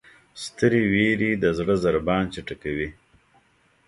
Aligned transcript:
سترې 0.43 0.81
وېرې 0.91 1.31
د 1.43 1.45
زړه 1.57 1.75
ضربان 1.83 2.23
چټکوي. 2.33 2.89